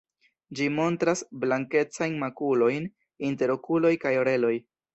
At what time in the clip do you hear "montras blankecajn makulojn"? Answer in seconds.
0.77-2.89